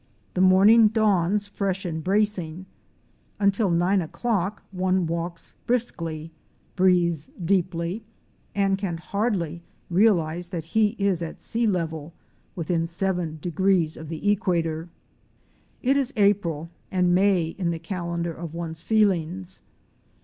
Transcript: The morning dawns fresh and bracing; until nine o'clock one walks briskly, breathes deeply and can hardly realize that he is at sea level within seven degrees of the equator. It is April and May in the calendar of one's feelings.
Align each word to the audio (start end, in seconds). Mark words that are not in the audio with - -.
The 0.33 0.41
morning 0.41 0.87
dawns 0.87 1.45
fresh 1.45 1.85
and 1.85 2.03
bracing; 2.03 2.65
until 3.39 3.69
nine 3.69 4.01
o'clock 4.01 4.63
one 4.71 5.05
walks 5.05 5.53
briskly, 5.67 6.31
breathes 6.75 7.29
deeply 7.45 8.03
and 8.55 8.79
can 8.79 8.97
hardly 8.97 9.61
realize 9.91 10.47
that 10.47 10.65
he 10.65 10.95
is 10.97 11.21
at 11.21 11.39
sea 11.39 11.67
level 11.67 12.13
within 12.55 12.87
seven 12.87 13.37
degrees 13.43 13.95
of 13.95 14.09
the 14.09 14.31
equator. 14.31 14.89
It 15.83 15.95
is 15.95 16.13
April 16.17 16.71
and 16.89 17.13
May 17.13 17.49
in 17.59 17.69
the 17.69 17.77
calendar 17.77 18.33
of 18.33 18.55
one's 18.55 18.81
feelings. 18.81 19.61